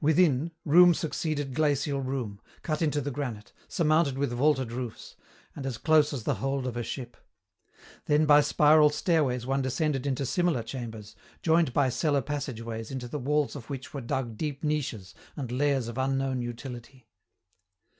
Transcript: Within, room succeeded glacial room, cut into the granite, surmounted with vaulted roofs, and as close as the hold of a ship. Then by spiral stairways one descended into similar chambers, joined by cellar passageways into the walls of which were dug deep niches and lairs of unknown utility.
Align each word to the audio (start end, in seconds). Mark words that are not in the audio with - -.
Within, 0.00 0.50
room 0.64 0.92
succeeded 0.92 1.54
glacial 1.54 2.00
room, 2.00 2.40
cut 2.64 2.82
into 2.82 3.00
the 3.00 3.12
granite, 3.12 3.52
surmounted 3.68 4.18
with 4.18 4.32
vaulted 4.32 4.72
roofs, 4.72 5.14
and 5.54 5.64
as 5.64 5.78
close 5.78 6.12
as 6.12 6.24
the 6.24 6.34
hold 6.42 6.66
of 6.66 6.76
a 6.76 6.82
ship. 6.82 7.16
Then 8.06 8.26
by 8.26 8.40
spiral 8.40 8.90
stairways 8.90 9.46
one 9.46 9.62
descended 9.62 10.04
into 10.04 10.26
similar 10.26 10.64
chambers, 10.64 11.14
joined 11.42 11.72
by 11.72 11.90
cellar 11.90 12.22
passageways 12.22 12.90
into 12.90 13.06
the 13.06 13.20
walls 13.20 13.54
of 13.54 13.70
which 13.70 13.94
were 13.94 14.00
dug 14.00 14.36
deep 14.36 14.64
niches 14.64 15.14
and 15.36 15.52
lairs 15.52 15.86
of 15.86 15.96
unknown 15.96 16.42
utility. 16.42 17.06